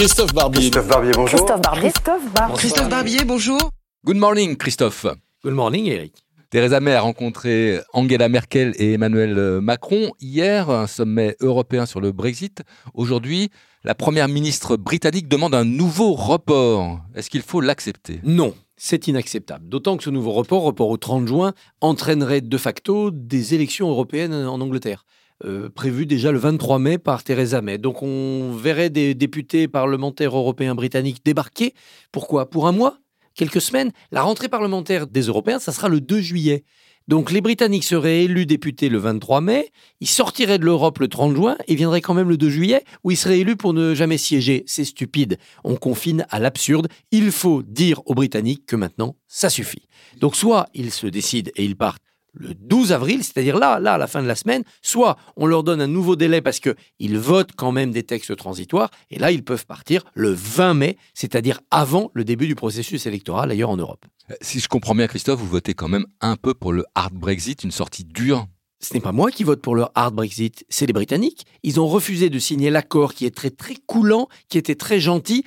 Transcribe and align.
Christophe 0.00 0.32
Barbier. 0.32 0.70
Christophe 0.70 0.88
Barbier, 0.88 1.12
bonjour. 1.14 1.36
Christophe 1.36 1.60
Barbier. 1.60 1.90
Christophe. 1.92 2.54
Christophe 2.54 2.88
Barbier, 2.88 3.24
bonjour. 3.26 3.70
Good 4.06 4.16
morning, 4.16 4.56
Christophe. 4.56 5.04
Good 5.44 5.52
morning, 5.52 5.88
Eric. 5.88 6.14
Theresa 6.48 6.80
May 6.80 6.94
a 6.94 7.02
rencontré 7.02 7.80
Angela 7.92 8.30
Merkel 8.30 8.72
et 8.78 8.94
Emmanuel 8.94 9.60
Macron 9.60 10.10
hier, 10.18 10.70
un 10.70 10.86
sommet 10.86 11.36
européen 11.40 11.84
sur 11.84 12.00
le 12.00 12.12
Brexit. 12.12 12.62
Aujourd'hui, 12.94 13.50
la 13.84 13.94
première 13.94 14.28
ministre 14.28 14.78
britannique 14.78 15.28
demande 15.28 15.54
un 15.54 15.66
nouveau 15.66 16.14
report. 16.14 17.00
Est-ce 17.14 17.28
qu'il 17.28 17.42
faut 17.42 17.60
l'accepter? 17.60 18.20
Non, 18.22 18.54
c'est 18.78 19.06
inacceptable. 19.06 19.68
D'autant 19.68 19.98
que 19.98 20.04
ce 20.04 20.08
nouveau 20.08 20.32
report, 20.32 20.62
report 20.62 20.88
au 20.88 20.96
30 20.96 21.28
juin, 21.28 21.52
entraînerait 21.82 22.40
de 22.40 22.56
facto 22.56 23.10
des 23.10 23.52
élections 23.54 23.90
européennes 23.90 24.32
en 24.32 24.62
Angleterre. 24.62 25.04
Euh, 25.44 25.70
prévues 25.70 26.04
déjà 26.04 26.32
le 26.32 26.38
23 26.38 26.78
mai 26.78 26.98
par 26.98 27.24
Theresa 27.24 27.62
May. 27.62 27.78
Donc 27.78 28.02
on 28.02 28.52
verrait 28.52 28.90
des 28.90 29.14
députés 29.14 29.68
parlementaires 29.68 30.36
européens 30.36 30.74
britanniques 30.74 31.24
débarquer. 31.24 31.72
Pourquoi? 32.12 32.50
Pour 32.50 32.66
un 32.66 32.72
mois? 32.72 32.98
Quelques 33.34 33.62
semaines? 33.62 33.90
La 34.10 34.20
rentrée 34.22 34.48
parlementaire 34.48 35.06
des 35.06 35.22
Européens, 35.22 35.58
ça 35.58 35.72
sera 35.72 35.88
le 35.88 36.00
2 36.00 36.20
juillet. 36.20 36.64
Donc 37.08 37.30
les 37.30 37.40
Britanniques 37.40 37.84
seraient 37.84 38.24
élus 38.24 38.44
députés 38.44 38.88
le 38.88 38.98
23 38.98 39.40
mai, 39.40 39.72
ils 40.00 40.06
sortiraient 40.06 40.58
de 40.58 40.64
l'Europe 40.64 40.98
le 40.98 41.08
30 41.08 41.34
juin 41.34 41.56
et 41.66 41.74
viendraient 41.74 42.02
quand 42.02 42.14
même 42.14 42.28
le 42.28 42.36
2 42.36 42.50
juillet 42.50 42.84
où 43.02 43.10
ils 43.10 43.16
seraient 43.16 43.40
élus 43.40 43.56
pour 43.56 43.72
ne 43.72 43.94
jamais 43.94 44.18
siéger. 44.18 44.62
C'est 44.66 44.84
stupide. 44.84 45.38
On 45.64 45.76
confine 45.76 46.26
à 46.30 46.38
l'absurde. 46.38 46.88
Il 47.10 47.32
faut 47.32 47.62
dire 47.62 48.02
aux 48.04 48.14
Britanniques 48.14 48.66
que 48.66 48.76
maintenant, 48.76 49.16
ça 49.26 49.48
suffit. 49.48 49.88
Donc 50.20 50.36
soit 50.36 50.68
ils 50.74 50.92
se 50.92 51.06
décident 51.06 51.50
et 51.56 51.64
ils 51.64 51.76
partent 51.76 52.09
le 52.32 52.54
12 52.54 52.92
avril, 52.92 53.24
c'est-à-dire 53.24 53.58
là, 53.58 53.78
là, 53.78 53.94
à 53.94 53.98
la 53.98 54.06
fin 54.06 54.22
de 54.22 54.28
la 54.28 54.34
semaine, 54.34 54.62
soit 54.82 55.16
on 55.36 55.46
leur 55.46 55.62
donne 55.62 55.80
un 55.80 55.86
nouveau 55.86 56.16
délai 56.16 56.40
parce 56.40 56.60
qu'ils 56.60 57.18
votent 57.18 57.52
quand 57.56 57.72
même 57.72 57.90
des 57.90 58.02
textes 58.02 58.36
transitoires, 58.36 58.90
et 59.10 59.18
là, 59.18 59.30
ils 59.30 59.44
peuvent 59.44 59.66
partir 59.66 60.04
le 60.14 60.30
20 60.30 60.74
mai, 60.74 60.96
c'est-à-dire 61.14 61.60
avant 61.70 62.10
le 62.14 62.24
début 62.24 62.46
du 62.46 62.54
processus 62.54 63.06
électoral 63.06 63.50
ailleurs 63.50 63.70
en 63.70 63.76
Europe. 63.76 64.04
Euh, 64.30 64.34
si 64.40 64.60
je 64.60 64.68
comprends 64.68 64.94
bien, 64.94 65.06
Christophe, 65.06 65.40
vous 65.40 65.46
votez 65.46 65.74
quand 65.74 65.88
même 65.88 66.06
un 66.20 66.36
peu 66.36 66.54
pour 66.54 66.72
le 66.72 66.84
hard 66.94 67.14
Brexit, 67.14 67.64
une 67.64 67.72
sortie 67.72 68.04
dure 68.04 68.46
ce 68.82 68.94
n'est 68.94 69.00
pas 69.00 69.12
moi 69.12 69.30
qui 69.30 69.44
vote 69.44 69.60
pour 69.60 69.74
le 69.74 69.84
hard 69.94 70.14
Brexit, 70.14 70.64
c'est 70.70 70.86
les 70.86 70.94
Britanniques. 70.94 71.44
Ils 71.62 71.80
ont 71.80 71.86
refusé 71.86 72.30
de 72.30 72.38
signer 72.38 72.70
l'accord 72.70 73.12
qui 73.12 73.26
est 73.26 73.36
très 73.36 73.50
très 73.50 73.74
coulant, 73.74 74.28
qui 74.48 74.56
était 74.56 74.74
très 74.74 75.00
gentil. 75.00 75.44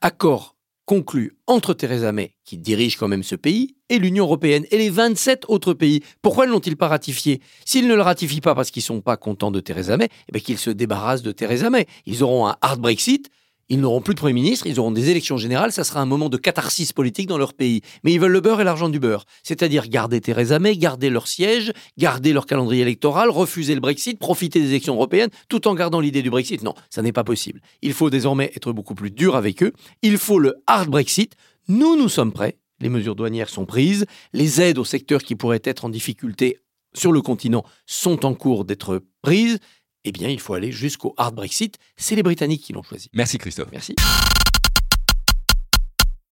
Accord 0.00 0.56
conclu 0.88 1.36
entre 1.46 1.74
Theresa 1.74 2.12
May, 2.12 2.32
qui 2.46 2.56
dirige 2.56 2.96
quand 2.96 3.08
même 3.08 3.22
ce 3.22 3.36
pays, 3.36 3.76
et 3.90 3.98
l'Union 3.98 4.24
européenne 4.24 4.64
et 4.70 4.78
les 4.78 4.88
27 4.88 5.44
autres 5.48 5.74
pays. 5.74 6.02
Pourquoi 6.22 6.46
ne 6.46 6.50
l'ont-ils 6.50 6.78
pas 6.78 6.88
ratifié? 6.88 7.42
S'ils 7.66 7.86
ne 7.86 7.94
le 7.94 8.00
ratifient 8.00 8.40
pas 8.40 8.54
parce 8.54 8.70
qu'ils 8.70 8.80
ne 8.80 8.86
sont 8.86 9.00
pas 9.02 9.18
contents 9.18 9.50
de 9.50 9.60
Theresa 9.60 9.98
May, 9.98 10.08
eh 10.32 10.40
qu'ils 10.40 10.56
se 10.56 10.70
débarrassent 10.70 11.20
de 11.20 11.30
Theresa 11.30 11.68
May. 11.68 11.86
Ils 12.06 12.22
auront 12.22 12.46
un 12.46 12.56
hard 12.62 12.80
Brexit, 12.80 13.28
ils 13.68 13.80
n'auront 13.80 14.00
plus 14.00 14.14
de 14.14 14.20
Premier 14.20 14.32
ministre, 14.32 14.66
ils 14.66 14.80
auront 14.80 14.90
des 14.90 15.10
élections 15.10 15.36
générales, 15.36 15.72
ça 15.72 15.84
sera 15.84 16.00
un 16.00 16.06
moment 16.06 16.28
de 16.28 16.36
catharsis 16.36 16.92
politique 16.92 17.28
dans 17.28 17.36
leur 17.36 17.52
pays. 17.52 17.82
Mais 18.02 18.12
ils 18.12 18.20
veulent 18.20 18.32
le 18.32 18.40
beurre 18.40 18.60
et 18.60 18.64
l'argent 18.64 18.88
du 18.88 18.98
beurre. 18.98 19.24
C'est-à-dire 19.42 19.88
garder 19.88 20.20
Theresa 20.20 20.58
May, 20.58 20.76
garder 20.76 21.10
leur 21.10 21.28
siège, 21.28 21.72
garder 21.98 22.32
leur 22.32 22.46
calendrier 22.46 22.82
électoral, 22.82 23.28
refuser 23.28 23.74
le 23.74 23.80
Brexit, 23.80 24.18
profiter 24.18 24.60
des 24.60 24.68
élections 24.68 24.94
européennes, 24.94 25.30
tout 25.48 25.68
en 25.68 25.74
gardant 25.74 26.00
l'idée 26.00 26.22
du 26.22 26.30
Brexit. 26.30 26.62
Non, 26.62 26.74
ça 26.88 27.02
n'est 27.02 27.12
pas 27.12 27.24
possible. 27.24 27.60
Il 27.82 27.92
faut 27.92 28.10
désormais 28.10 28.50
être 28.54 28.72
beaucoup 28.72 28.94
plus 28.94 29.10
dur 29.10 29.36
avec 29.36 29.62
eux. 29.62 29.72
Il 30.02 30.18
faut 30.18 30.38
le 30.38 30.54
hard 30.66 30.88
Brexit. 30.88 31.34
Nous, 31.68 31.96
nous 31.96 32.08
sommes 32.08 32.32
prêts. 32.32 32.56
Les 32.80 32.88
mesures 32.88 33.16
douanières 33.16 33.50
sont 33.50 33.66
prises. 33.66 34.06
Les 34.32 34.60
aides 34.60 34.78
aux 34.78 34.84
secteurs 34.84 35.22
qui 35.22 35.34
pourraient 35.34 35.60
être 35.64 35.84
en 35.84 35.88
difficulté 35.88 36.58
sur 36.94 37.12
le 37.12 37.20
continent 37.20 37.64
sont 37.86 38.24
en 38.24 38.34
cours 38.34 38.64
d'être 38.64 39.02
prises 39.22 39.58
eh 40.04 40.12
bien, 40.12 40.28
il 40.28 40.40
faut 40.40 40.54
aller 40.54 40.72
jusqu'au 40.72 41.14
hard 41.16 41.34
Brexit. 41.34 41.78
C'est 41.96 42.14
les 42.14 42.22
Britanniques 42.22 42.62
qui 42.62 42.72
l'ont 42.72 42.82
choisi. 42.82 43.10
Merci 43.12 43.38
Christophe. 43.38 43.68
Merci. 43.72 43.94